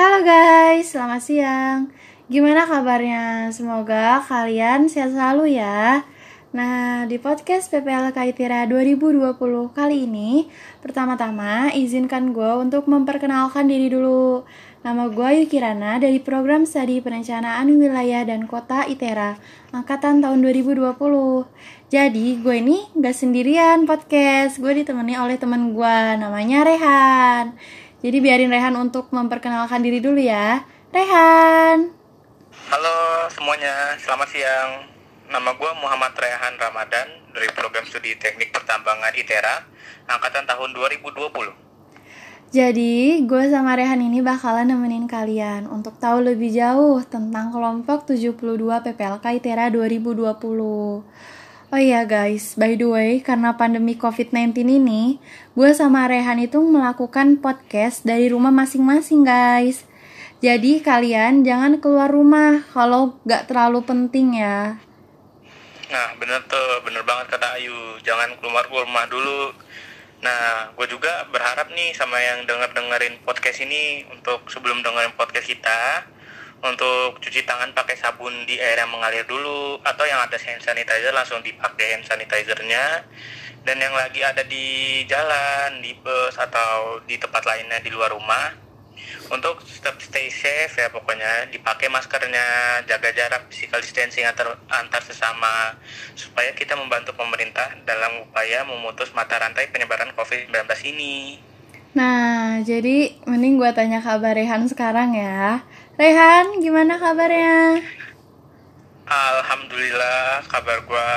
Halo 0.00 0.24
guys, 0.24 0.96
selamat 0.96 1.20
siang. 1.20 1.92
Gimana 2.32 2.64
kabarnya? 2.64 3.52
Semoga 3.52 4.24
kalian 4.24 4.88
sehat 4.88 5.12
selalu 5.12 5.60
ya. 5.60 6.08
Nah, 6.56 7.04
di 7.04 7.20
podcast 7.20 7.68
PPL 7.68 8.08
Kaitira 8.16 8.64
2020 8.64 9.36
kali 9.76 10.08
ini, 10.08 10.48
pertama-tama 10.80 11.68
izinkan 11.76 12.32
gue 12.32 12.48
untuk 12.64 12.88
memperkenalkan 12.88 13.68
diri 13.68 13.92
dulu. 13.92 14.48
Nama 14.80 15.04
gue 15.12 15.44
Yukirana 15.44 16.00
dari 16.00 16.16
program 16.16 16.64
studi 16.64 17.04
perencanaan 17.04 17.68
wilayah 17.68 18.24
dan 18.24 18.48
kota 18.48 18.88
ITERA, 18.88 19.36
angkatan 19.76 20.24
tahun 20.24 20.40
2020. 20.40 20.96
Jadi, 21.92 22.40
gue 22.40 22.54
ini 22.56 22.88
gak 22.96 23.12
sendirian 23.20 23.84
podcast, 23.84 24.64
gue 24.64 24.80
ditemani 24.80 25.20
oleh 25.20 25.36
teman 25.36 25.76
gue, 25.76 25.96
namanya 26.16 26.64
Rehan. 26.64 27.52
Jadi 28.00 28.16
biarin 28.24 28.48
Rehan 28.48 28.72
untuk 28.80 29.12
memperkenalkan 29.12 29.84
diri 29.84 30.00
dulu 30.00 30.16
ya. 30.16 30.64
Rehan. 30.88 31.92
Halo 32.72 32.96
semuanya, 33.28 33.92
selamat 34.00 34.28
siang. 34.32 34.88
Nama 35.28 35.50
gue 35.52 35.70
Muhammad 35.84 36.16
Rehan 36.16 36.56
Ramadan 36.56 37.28
dari 37.36 37.52
program 37.52 37.84
studi 37.84 38.16
teknik 38.16 38.56
pertambangan 38.56 39.12
ITERA, 39.12 39.68
angkatan 40.08 40.48
tahun 40.48 40.72
2020. 40.72 41.52
Jadi, 42.50 43.20
gue 43.28 43.44
sama 43.52 43.76
Rehan 43.76 44.00
ini 44.00 44.24
bakalan 44.24 44.72
nemenin 44.72 45.04
kalian 45.04 45.68
untuk 45.68 46.00
tahu 46.00 46.24
lebih 46.24 46.56
jauh 46.56 47.04
tentang 47.04 47.52
kelompok 47.52 48.08
72 48.08 48.32
PPLK 48.80 49.44
ITERA 49.44 49.68
2020. 49.76 51.04
Oh 51.70 51.78
iya 51.78 52.02
guys, 52.02 52.58
by 52.58 52.74
the 52.74 52.82
way, 52.82 53.22
karena 53.22 53.54
pandemi 53.54 53.94
COVID-19 53.94 54.66
ini, 54.66 55.22
gue 55.54 55.70
sama 55.70 56.10
Rehan 56.10 56.42
itu 56.42 56.58
melakukan 56.58 57.38
podcast 57.38 58.02
dari 58.02 58.26
rumah 58.26 58.50
masing-masing 58.50 59.22
guys. 59.22 59.86
Jadi 60.42 60.82
kalian 60.82 61.46
jangan 61.46 61.78
keluar 61.78 62.10
rumah 62.10 62.66
kalau 62.74 63.14
gak 63.22 63.46
terlalu 63.46 63.86
penting 63.86 64.42
ya. 64.42 64.82
Nah, 65.94 66.08
bener 66.18 66.42
tuh, 66.50 66.82
bener 66.82 67.06
banget 67.06 67.38
kata 67.38 67.62
Ayu. 67.62 68.02
Jangan 68.02 68.34
keluar 68.42 68.66
rumah 68.66 69.06
dulu. 69.06 69.54
Nah, 70.26 70.74
gue 70.74 70.86
juga 70.90 71.22
berharap 71.30 71.70
nih 71.70 71.94
sama 71.94 72.18
yang 72.18 72.50
denger-dengerin 72.50 73.22
podcast 73.22 73.62
ini 73.62 74.02
untuk 74.10 74.42
sebelum 74.50 74.82
dengerin 74.82 75.14
podcast 75.14 75.46
kita, 75.46 76.02
untuk 76.60 77.16
cuci 77.24 77.48
tangan 77.48 77.72
pakai 77.72 77.96
sabun 77.96 78.44
di 78.44 78.60
air 78.60 78.76
yang 78.80 78.92
mengalir 78.92 79.24
dulu 79.24 79.80
atau 79.80 80.04
yang 80.04 80.20
ada 80.20 80.36
hand 80.36 80.60
sanitizer 80.60 81.12
langsung 81.12 81.40
dipakai 81.40 81.96
hand 81.96 82.04
sanitizernya 82.04 83.08
dan 83.64 83.76
yang 83.80 83.92
lagi 83.92 84.20
ada 84.24 84.44
di 84.44 85.00
jalan 85.08 85.80
di 85.80 85.96
bus 86.00 86.36
atau 86.36 87.00
di 87.04 87.16
tempat 87.16 87.44
lainnya 87.48 87.80
di 87.80 87.92
luar 87.92 88.12
rumah 88.12 88.70
untuk 89.30 89.62
tetap 89.62 89.96
stay 90.02 90.28
safe 90.28 90.74
ya 90.74 90.90
pokoknya 90.90 91.48
dipakai 91.54 91.86
maskernya 91.86 92.44
jaga 92.84 93.14
jarak 93.14 93.46
physical 93.48 93.80
distancing 93.80 94.26
antar, 94.26 94.58
antar 94.68 95.02
sesama 95.06 95.78
supaya 96.18 96.50
kita 96.52 96.74
membantu 96.74 97.14
pemerintah 97.14 97.78
dalam 97.86 98.26
upaya 98.26 98.66
memutus 98.66 99.14
mata 99.14 99.38
rantai 99.38 99.70
penyebaran 99.70 100.12
COVID-19 100.18 100.66
ini. 100.90 101.38
Nah, 101.90 102.62
jadi 102.62 103.18
mending 103.26 103.58
gue 103.58 103.70
tanya 103.74 103.98
kabar 103.98 104.38
Rehan 104.38 104.66
sekarang 104.70 105.14
ya. 105.18 105.62
Rehan, 106.00 106.64
gimana 106.64 106.96
kabarnya? 106.96 107.76
Alhamdulillah, 109.04 110.40
kabar 110.48 110.80
gue 110.88 111.12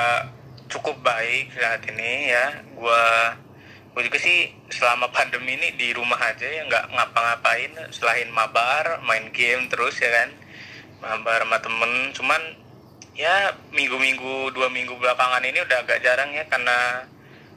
cukup 0.67 0.99
baik 0.99 1.55
saat 1.55 1.87
ini 1.87 2.35
ya. 2.35 2.59
Gue 2.75 3.05
gue 3.95 4.11
juga 4.11 4.19
sih 4.19 4.51
selama 4.67 5.07
pandemi 5.07 5.55
ini 5.55 5.71
di 5.79 5.95
rumah 5.95 6.19
aja 6.19 6.43
ya 6.43 6.67
nggak 6.67 6.99
ngapa-ngapain 6.99 7.71
selain 7.95 8.27
mabar, 8.35 8.99
main 9.07 9.31
game 9.31 9.71
terus 9.71 10.03
ya 10.03 10.11
kan. 10.11 10.35
Mabar 10.99 11.47
sama 11.47 11.63
temen, 11.63 12.11
cuman 12.11 12.41
ya 13.15 13.55
minggu-minggu 13.71 14.51
dua 14.51 14.67
minggu 14.67 14.99
belakangan 14.99 15.47
ini 15.47 15.63
udah 15.63 15.79
agak 15.79 16.03
jarang 16.03 16.35
ya 16.35 16.43
karena 16.51 17.07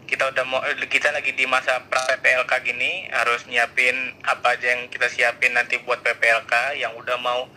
kita 0.07 0.31
udah 0.31 0.45
mau 0.47 0.63
kita 0.87 1.11
lagi 1.11 1.35
di 1.35 1.45
masa 1.51 1.83
pra 1.91 1.99
PPLK 2.07 2.53
gini 2.63 3.11
harus 3.11 3.45
nyiapin 3.51 4.15
apa 4.23 4.55
aja 4.55 4.73
yang 4.73 4.87
kita 4.87 5.11
siapin 5.11 5.53
nanti 5.53 5.83
buat 5.83 6.01
PPLK 6.07 6.79
yang 6.79 6.95
udah 6.95 7.19
mau 7.19 7.51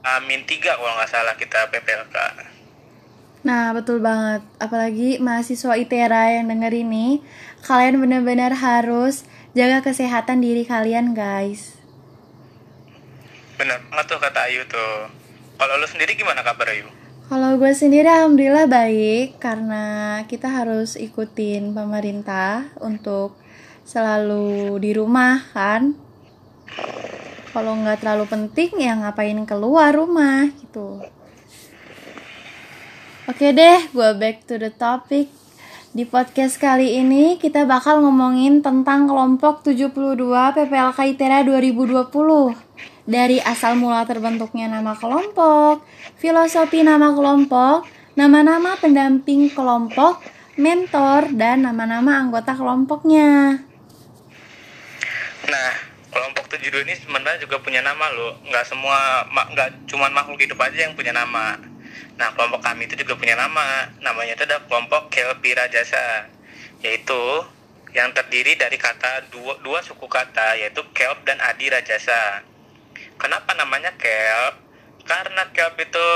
amin 0.00 0.48
tiga 0.48 0.80
kalau 0.80 0.96
nggak 0.96 1.12
salah 1.12 1.36
kita 1.36 1.68
PPLK. 1.68 2.16
Nah, 3.40 3.72
betul 3.72 4.04
banget. 4.04 4.44
Apalagi 4.60 5.16
mahasiswa 5.16 5.72
ITERA 5.72 6.40
yang 6.40 6.52
denger 6.52 6.76
ini, 6.76 7.24
kalian 7.64 7.96
benar-benar 7.96 8.52
harus 8.52 9.24
jaga 9.56 9.80
kesehatan 9.80 10.44
diri 10.44 10.68
kalian, 10.68 11.16
guys. 11.16 11.80
Bener 13.56 13.80
banget 13.88 14.06
tuh 14.12 14.20
kata 14.20 14.44
Ayu 14.48 14.64
tuh. 14.68 15.08
Kalau 15.56 15.74
lu 15.80 15.88
sendiri 15.88 16.16
gimana 16.16 16.44
kabar 16.44 16.68
Ayu? 16.68 16.88
Kalau 17.30 17.62
gue 17.62 17.70
sendiri 17.70 18.10
alhamdulillah 18.10 18.66
baik 18.66 19.38
karena 19.38 20.18
kita 20.26 20.50
harus 20.50 20.98
ikutin 20.98 21.70
pemerintah 21.70 22.74
untuk 22.82 23.38
selalu 23.86 24.74
di 24.82 24.90
rumah 24.90 25.38
kan. 25.54 25.94
Kalau 27.54 27.78
nggak 27.78 28.02
terlalu 28.02 28.26
penting 28.26 28.82
ya 28.82 28.98
ngapain 28.98 29.46
keluar 29.46 29.94
rumah 29.94 30.50
gitu. 30.58 31.06
Oke 33.30 33.54
deh, 33.54 33.78
gue 33.94 34.10
back 34.18 34.50
to 34.50 34.58
the 34.58 34.74
topic. 34.74 35.30
Di 35.94 36.02
podcast 36.10 36.58
kali 36.58 36.98
ini 36.98 37.38
kita 37.38 37.62
bakal 37.62 38.02
ngomongin 38.02 38.58
tentang 38.58 39.06
kelompok 39.06 39.62
72 39.62 40.18
PPLK 40.50 40.98
ITERA 41.14 41.46
2020 41.46 42.69
dari 43.08 43.42
asal 43.42 43.74
mula 43.74 44.06
terbentuknya 44.06 44.70
nama 44.70 44.94
kelompok, 44.94 45.82
filosofi 46.20 46.86
nama 46.86 47.10
kelompok, 47.10 47.88
nama-nama 48.14 48.78
pendamping 48.78 49.50
kelompok, 49.50 50.22
mentor, 50.60 51.32
dan 51.34 51.66
nama-nama 51.66 52.20
anggota 52.20 52.54
kelompoknya. 52.54 53.58
Nah, 55.50 55.70
kelompok 56.12 56.52
72 56.52 56.86
ini 56.86 56.94
sebenarnya 56.94 57.42
juga 57.42 57.58
punya 57.58 57.80
nama 57.80 58.06
loh. 58.12 58.38
Nggak 58.46 58.64
semua, 58.68 59.24
nggak 59.26 59.90
cuma 59.90 60.06
makhluk 60.12 60.38
hidup 60.38 60.60
aja 60.60 60.86
yang 60.86 60.94
punya 60.94 61.10
nama. 61.10 61.58
Nah, 62.20 62.28
kelompok 62.36 62.60
kami 62.60 62.84
itu 62.84 63.00
juga 63.00 63.16
punya 63.16 63.34
nama. 63.34 63.88
Namanya 64.04 64.36
itu 64.36 64.44
adalah 64.44 64.62
kelompok 64.68 65.08
Kelpi 65.08 65.56
Rajasa, 65.56 66.28
yaitu 66.84 67.22
yang 67.90 68.14
terdiri 68.14 68.54
dari 68.54 68.78
kata 68.78 69.32
dua, 69.34 69.58
dua 69.64 69.82
suku 69.82 70.06
kata, 70.06 70.54
yaitu 70.60 70.84
Kelp 70.94 71.26
dan 71.26 71.40
Adi 71.42 71.72
Rajasa. 71.72 72.49
Kenapa 73.20 73.52
namanya 73.52 73.92
kelp? 74.00 74.56
Karena 75.04 75.42
kelp 75.52 75.76
itu 75.80 76.08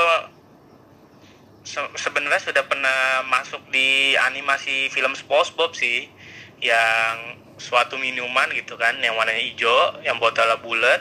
se 1.64 1.80
sebenarnya 1.96 2.44
sudah 2.44 2.64
pernah 2.68 3.24
masuk 3.24 3.60
di 3.72 4.12
animasi 4.20 4.92
film 4.92 5.16
SpongeBob 5.16 5.72
sih, 5.72 6.12
yang 6.60 7.40
suatu 7.56 7.96
minuman 7.96 8.52
gitu 8.52 8.76
kan, 8.76 9.00
yang 9.00 9.16
warnanya 9.16 9.40
hijau, 9.40 10.00
yang 10.04 10.20
botolnya 10.20 10.60
bulat, 10.60 11.00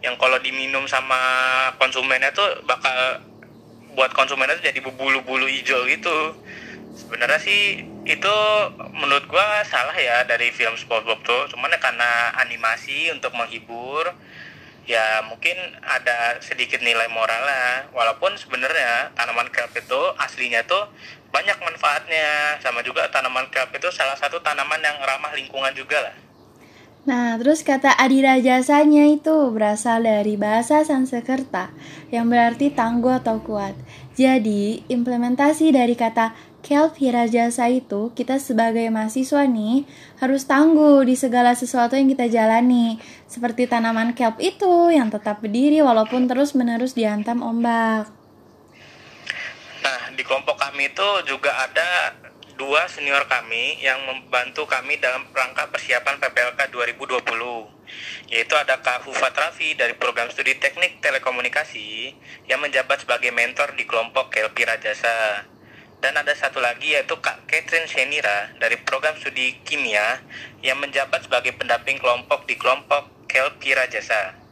yang 0.00 0.16
kalau 0.16 0.40
diminum 0.40 0.88
sama 0.88 1.20
konsumennya 1.76 2.32
tuh 2.32 2.64
bakal 2.64 3.20
buat 3.92 4.10
konsumennya 4.16 4.56
tuh 4.56 4.66
jadi 4.72 4.80
bulu-bulu 4.80 5.44
hijau 5.44 5.84
gitu. 5.84 6.40
Sebenarnya 6.92 7.40
sih 7.40 7.84
itu 8.08 8.34
menurut 8.96 9.24
gua 9.28 9.64
salah 9.68 9.96
ya 9.96 10.24
dari 10.24 10.48
film 10.52 10.76
SpongeBob 10.76 11.20
tuh, 11.24 11.52
cuman 11.52 11.72
ya 11.72 11.78
karena 11.80 12.32
animasi 12.40 13.12
untuk 13.12 13.36
menghibur 13.36 14.08
ya 14.86 15.22
mungkin 15.26 15.54
ada 15.82 16.38
sedikit 16.42 16.82
nilai 16.82 17.08
moral 17.10 17.42
lah. 17.42 17.88
Walaupun 17.94 18.34
sebenarnya 18.34 19.14
tanaman 19.14 19.48
kelp 19.50 19.72
itu 19.76 20.00
aslinya 20.18 20.62
tuh 20.66 20.90
banyak 21.30 21.58
manfaatnya. 21.62 22.58
Sama 22.58 22.82
juga 22.82 23.06
tanaman 23.10 23.48
kelp 23.50 23.70
itu 23.74 23.88
salah 23.94 24.18
satu 24.18 24.42
tanaman 24.42 24.82
yang 24.82 24.98
ramah 25.02 25.32
lingkungan 25.34 25.72
juga 25.74 26.10
lah. 26.10 26.16
Nah, 27.02 27.34
terus 27.34 27.66
kata 27.66 27.98
adirajasanya 27.98 29.10
itu 29.10 29.50
berasal 29.50 30.06
dari 30.06 30.38
bahasa 30.38 30.86
Sanskerta 30.86 31.74
yang 32.14 32.30
berarti 32.30 32.70
tangguh 32.70 33.18
atau 33.18 33.42
kuat. 33.42 33.74
Jadi, 34.14 34.86
implementasi 34.86 35.74
dari 35.74 35.98
kata 35.98 36.30
kelp 36.62 36.94
hirajasa 37.02 37.66
itu 37.68 38.14
kita 38.14 38.38
sebagai 38.38 38.86
mahasiswa 38.88 39.42
nih 39.44 39.82
harus 40.22 40.46
tangguh 40.46 41.02
di 41.02 41.18
segala 41.18 41.58
sesuatu 41.58 41.98
yang 41.98 42.06
kita 42.06 42.30
jalani. 42.30 43.02
Seperti 43.26 43.66
tanaman 43.66 44.14
kelp 44.14 44.38
itu 44.38 44.94
yang 44.94 45.10
tetap 45.10 45.42
berdiri 45.42 45.82
walaupun 45.82 46.30
terus-menerus 46.30 46.94
dihantam 46.94 47.42
ombak. 47.42 48.06
Nah, 49.82 50.00
di 50.14 50.22
kelompok 50.22 50.54
kami 50.54 50.94
itu 50.94 51.08
juga 51.26 51.50
ada 51.66 52.14
dua 52.54 52.86
senior 52.86 53.26
kami 53.26 53.82
yang 53.82 53.98
membantu 54.06 54.62
kami 54.70 55.02
dalam 55.02 55.26
rangka 55.34 55.66
persiapan 55.66 56.22
PPLK 56.22 56.70
2020 56.70 57.82
yaitu 58.32 58.54
ada 58.56 58.80
Kak 58.80 59.04
Hufat 59.04 59.34
Rafi 59.34 59.74
dari 59.76 59.92
program 59.98 60.30
studi 60.32 60.56
teknik 60.56 61.02
telekomunikasi 61.04 62.14
yang 62.48 62.62
menjabat 62.62 63.04
sebagai 63.04 63.34
mentor 63.34 63.74
di 63.76 63.84
kelompok 63.84 64.32
Kelpi 64.32 64.64
Rajasa 64.64 65.51
dan 66.02 66.18
ada 66.18 66.34
satu 66.34 66.58
lagi 66.58 66.98
yaitu 66.98 67.14
Kak 67.22 67.46
Catherine 67.46 67.86
Senira 67.86 68.50
dari 68.58 68.74
program 68.82 69.14
studi 69.14 69.62
kimia 69.62 70.18
yang 70.58 70.82
menjabat 70.82 71.30
sebagai 71.30 71.54
pendamping 71.54 72.02
kelompok 72.02 72.42
di 72.50 72.58
kelompok 72.58 73.06
Kelpi 73.30 73.70
Rajasa 73.70 74.42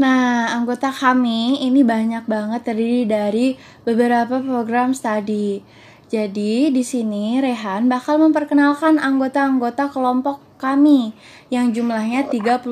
Nah, 0.00 0.48
anggota 0.56 0.88
kami 0.88 1.60
ini 1.60 1.84
banyak 1.84 2.24
banget 2.24 2.64
terdiri 2.64 3.04
dari 3.04 3.46
beberapa 3.84 4.40
program 4.40 4.96
studi. 4.96 5.60
Jadi, 6.08 6.72
di 6.72 6.80
sini 6.80 7.36
Rehan 7.36 7.84
bakal 7.92 8.16
memperkenalkan 8.16 8.96
anggota-anggota 8.96 9.92
kelompok 9.92 10.40
kami 10.56 11.12
yang 11.52 11.76
jumlahnya 11.76 12.32
35 12.32 12.64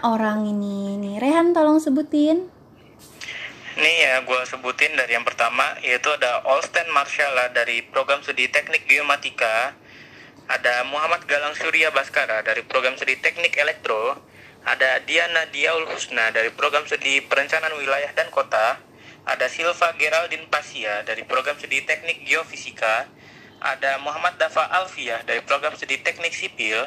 orang 0.00 0.48
ini. 0.48 0.96
Nih, 0.96 1.20
Rehan 1.20 1.52
tolong 1.52 1.84
sebutin. 1.84 2.53
Nih 3.74 4.06
ya, 4.06 4.22
gue 4.22 4.40
sebutin 4.46 4.94
dari 4.94 5.18
yang 5.18 5.26
pertama, 5.26 5.74
yaitu 5.82 6.06
ada 6.06 6.46
Olsten 6.46 6.86
Marshala 6.94 7.50
dari 7.50 7.82
program 7.82 8.22
studi 8.22 8.46
teknik 8.46 8.86
biomatika, 8.86 9.74
ada 10.46 10.86
Muhammad 10.86 11.26
Galang 11.26 11.58
Surya 11.58 11.90
Baskara 11.90 12.46
dari 12.46 12.62
program 12.62 12.94
studi 12.94 13.18
teknik 13.18 13.58
elektro, 13.58 14.14
ada 14.62 15.02
Diana 15.02 15.50
Diaul 15.50 15.90
Husna 15.90 16.30
dari 16.30 16.54
program 16.54 16.86
studi 16.86 17.18
perencanaan 17.26 17.74
wilayah 17.74 18.14
dan 18.14 18.30
kota, 18.30 18.78
ada 19.26 19.46
Silva 19.50 19.90
Geraldine 19.98 20.46
Pasia 20.46 21.02
dari 21.02 21.26
program 21.26 21.58
studi 21.58 21.82
teknik 21.82 22.22
geofisika, 22.22 23.10
ada 23.58 23.98
Muhammad 23.98 24.38
Dafa 24.38 24.70
Alfiah 24.70 25.18
dari 25.26 25.42
program 25.42 25.74
studi 25.74 25.98
teknik 25.98 26.30
sipil, 26.30 26.78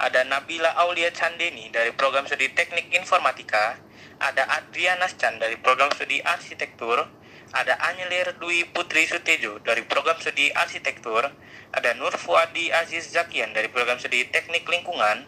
ada 0.00 0.24
Nabila 0.24 0.72
Aulia 0.88 1.12
Chandeni 1.12 1.68
dari 1.68 1.92
program 1.92 2.24
studi 2.24 2.48
teknik 2.56 2.88
informatika, 2.96 3.76
ada 4.20 4.44
Adriana 4.60 5.08
Chan 5.08 5.40
dari 5.40 5.56
program 5.56 5.88
studi 5.96 6.20
arsitektur, 6.20 7.08
ada 7.56 7.74
Anyelir 7.88 8.36
Dwi 8.36 8.68
Putri 8.68 9.08
Sutejo 9.08 9.58
dari 9.64 9.80
program 9.88 10.20
studi 10.20 10.52
arsitektur, 10.52 11.24
ada 11.72 11.90
Nur 11.96 12.12
Fuadi 12.14 12.68
Aziz 12.68 13.08
Zakian 13.10 13.56
dari 13.56 13.72
program 13.72 13.96
studi 13.96 14.28
teknik 14.28 14.68
lingkungan, 14.68 15.24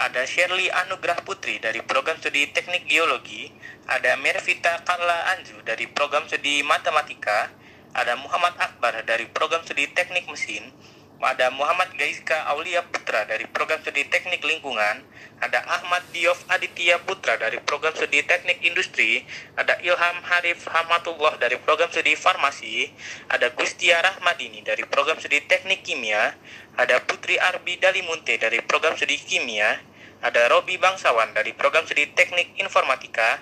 ada 0.00 0.24
Shirley 0.24 0.72
Anugrah 0.72 1.20
Putri 1.28 1.60
dari 1.60 1.84
program 1.84 2.16
studi 2.16 2.48
teknik 2.50 2.88
geologi, 2.88 3.52
ada 3.84 4.16
Mervita 4.16 4.80
Karla 4.88 5.36
Anju 5.36 5.60
dari 5.68 5.84
program 5.84 6.24
studi 6.24 6.64
matematika, 6.64 7.52
ada 7.92 8.16
Muhammad 8.16 8.56
Akbar 8.56 9.04
dari 9.04 9.28
program 9.28 9.60
studi 9.60 9.92
teknik 9.92 10.24
mesin, 10.32 10.72
ada 11.16 11.48
Muhammad 11.48 11.96
Gaizka 11.96 12.44
Aulia 12.52 12.84
Putra 12.84 13.24
dari 13.24 13.48
program 13.48 13.80
studi 13.80 14.04
teknik 14.04 14.44
lingkungan, 14.44 15.00
ada 15.40 15.64
Ahmad 15.64 16.04
Diof 16.12 16.44
Aditya 16.52 17.00
Putra 17.08 17.40
dari 17.40 17.56
program 17.64 17.96
studi 17.96 18.20
teknik 18.20 18.60
industri, 18.60 19.24
ada 19.56 19.80
Ilham 19.80 20.20
Harif 20.28 20.68
Hamatullah 20.68 21.40
dari 21.40 21.56
program 21.56 21.88
studi 21.88 22.12
farmasi, 22.12 22.92
ada 23.32 23.48
Gustia 23.56 24.04
Rahmadini 24.04 24.60
dari 24.60 24.84
program 24.84 25.16
studi 25.16 25.40
teknik 25.48 25.88
kimia, 25.88 26.36
ada 26.76 27.00
Putri 27.00 27.40
Arbi 27.40 27.80
Dalimunte 27.80 28.36
dari 28.36 28.60
program 28.60 28.92
studi 29.00 29.16
kimia, 29.16 29.80
ada 30.20 30.52
Robi 30.52 30.76
Bangsawan 30.76 31.32
dari 31.32 31.56
program 31.56 31.88
studi 31.88 32.12
teknik 32.12 32.60
informatika, 32.60 33.40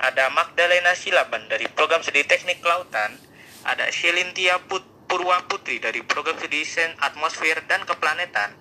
ada 0.00 0.32
Magdalena 0.32 0.96
Silaban 0.96 1.52
dari 1.52 1.68
program 1.68 2.00
studi 2.00 2.24
teknik 2.24 2.64
kelautan, 2.64 3.20
ada 3.68 3.92
Shelintia 3.92 4.56
Put 4.64 4.99
Purwa 5.10 5.42
Putri 5.50 5.82
dari 5.82 6.06
program 6.06 6.38
studi 6.38 6.62
Sains 6.62 6.94
Atmosfer 7.02 7.58
dan 7.66 7.82
Keplanetan, 7.82 8.54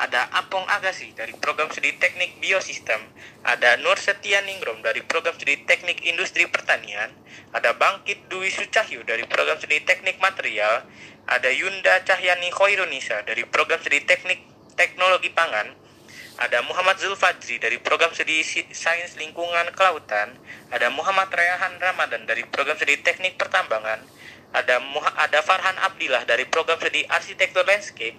ada 0.00 0.24
Apong 0.40 0.64
Agassi 0.64 1.12
dari 1.12 1.36
program 1.36 1.68
studi 1.68 1.92
Teknik 2.00 2.40
Biosistem, 2.40 2.96
ada 3.44 3.76
Nur 3.76 4.00
Setia 4.00 4.40
Ningrum 4.40 4.80
dari 4.80 5.04
program 5.04 5.36
studi 5.36 5.60
Teknik 5.68 6.00
Industri 6.08 6.48
Pertanian, 6.48 7.12
ada 7.52 7.76
Bangkit 7.76 8.24
Dwi 8.32 8.48
Sucahyu 8.48 9.04
dari 9.04 9.28
program 9.28 9.60
studi 9.60 9.84
Teknik 9.84 10.16
Material, 10.16 10.88
ada 11.28 11.52
Yunda 11.52 12.00
Cahyani 12.08 12.48
Khoirunisa 12.48 13.20
dari 13.28 13.44
program 13.44 13.76
studi 13.84 14.00
Teknik 14.00 14.40
Teknologi 14.72 15.28
Pangan, 15.28 15.76
ada 16.40 16.64
Muhammad 16.64 16.96
Zulfadri 17.04 17.60
dari 17.60 17.76
program 17.76 18.16
studi 18.16 18.40
Sains 18.72 19.20
Lingkungan 19.20 19.68
Kelautan, 19.76 20.40
ada 20.72 20.88
Muhammad 20.88 21.28
Rehan 21.28 21.76
Ramadan 21.76 22.24
dari 22.24 22.48
program 22.48 22.80
studi 22.80 22.96
Teknik 23.04 23.36
Pertambangan, 23.36 24.21
ada 24.52 24.76
Muha 24.80 25.10
ada 25.16 25.40
Farhan 25.40 25.76
Abdillah 25.80 26.28
dari 26.28 26.44
program 26.48 26.76
studi 26.76 27.04
Arsitektur 27.08 27.64
Landscape, 27.64 28.16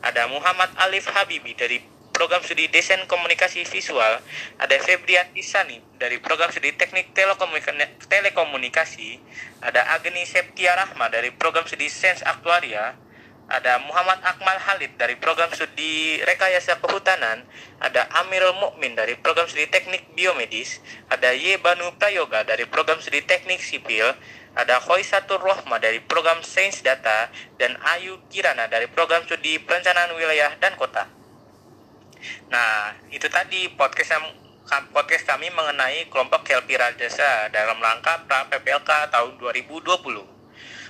ada 0.00 0.24
Muhammad 0.28 0.72
Alif 0.80 1.08
Habibi 1.12 1.52
dari 1.56 1.80
program 2.14 2.40
studi 2.46 2.70
Desain 2.70 3.04
Komunikasi 3.10 3.66
Visual, 3.68 4.22
ada 4.56 4.76
Febriati 4.80 5.42
Sani 5.44 5.82
dari 6.00 6.22
program 6.22 6.48
studi 6.54 6.72
Teknik 6.72 7.10
Telekomunikasi, 8.08 9.18
ada 9.60 9.82
Agni 9.92 10.22
Septia 10.24 10.78
Rahma 10.78 11.10
dari 11.10 11.34
program 11.34 11.66
studi 11.66 11.90
Sains 11.90 12.22
Aktuaria, 12.22 12.94
ada 13.50 13.76
Muhammad 13.84 14.24
Akmal 14.24 14.56
Halid 14.56 14.96
dari 14.96 15.20
program 15.20 15.52
studi 15.52 16.22
Rekayasa 16.24 16.80
Kehutanan, 16.80 17.44
ada 17.82 18.08
Amirul 18.24 18.56
Mukmin 18.56 18.96
dari 18.96 19.20
program 19.20 19.44
studi 19.50 19.68
Teknik 19.68 20.16
Biomedis, 20.16 20.80
ada 21.12 21.34
Ye 21.36 21.60
Banu 21.60 21.92
Prayoga 22.00 22.46
dari 22.46 22.64
program 22.64 23.02
studi 23.04 23.20
Teknik 23.26 23.60
Sipil, 23.60 24.16
ada 24.54 24.78
Khoisatur 24.78 25.42
Rohma 25.42 25.82
dari 25.82 25.98
program 25.98 26.40
Sains 26.46 26.78
Data, 26.80 27.28
dan 27.58 27.74
Ayu 27.98 28.22
Kirana 28.30 28.70
dari 28.70 28.86
program 28.86 29.26
studi 29.26 29.58
Perencanaan 29.58 30.14
Wilayah 30.14 30.54
dan 30.62 30.78
Kota. 30.78 31.10
Nah, 32.48 32.94
itu 33.10 33.26
tadi 33.26 33.68
podcast 33.74 34.16
yang 34.16 34.24
podcast 34.94 35.28
kami 35.28 35.52
mengenai 35.52 36.08
kelompok 36.08 36.46
Kelpi 36.46 36.78
Rajasa 36.78 37.52
dalam 37.52 37.76
rangka 37.82 38.24
pra 38.24 38.48
PPLK 38.48 39.12
tahun 39.12 39.36
2020. 39.36 40.24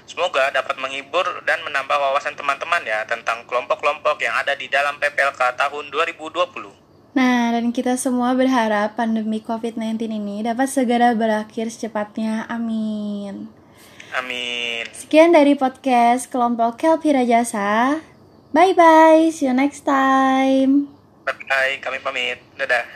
Semoga 0.05 0.53
dapat 0.53 0.77
menghibur 0.77 1.25
dan 1.49 1.65
menambah 1.65 1.97
wawasan 1.97 2.37
teman-teman 2.37 2.85
ya 2.85 3.09
tentang 3.09 3.49
kelompok-kelompok 3.49 4.21
yang 4.21 4.37
ada 4.37 4.53
di 4.53 4.69
dalam 4.69 5.01
PPLK 5.01 5.57
tahun 5.57 5.89
2020. 5.89 6.84
Nah, 7.15 7.55
dan 7.55 7.71
kita 7.71 7.95
semua 7.95 8.35
berharap 8.35 8.99
pandemi 8.99 9.39
COVID-19 9.39 10.11
ini 10.11 10.43
dapat 10.43 10.67
segera 10.67 11.15
berakhir 11.15 11.71
secepatnya. 11.71 12.43
Amin. 12.51 13.47
Amin. 14.15 14.87
Sekian 14.91 15.35
dari 15.35 15.55
podcast 15.55 16.31
kelompok 16.31 16.79
Kelpi 16.79 17.15
Rajasa. 17.15 18.03
Bye-bye, 18.55 19.31
see 19.35 19.51
you 19.51 19.55
next 19.55 19.83
time. 19.83 20.91
Bye-bye, 21.27 21.83
kami 21.83 21.99
pamit. 21.99 22.39
Dadah. 22.55 22.87